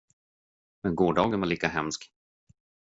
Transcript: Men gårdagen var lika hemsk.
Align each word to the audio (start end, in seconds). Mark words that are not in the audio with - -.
Men 0.83 0.95
gårdagen 0.95 1.39
var 1.39 1.47
lika 1.47 1.67
hemsk. 1.67 2.11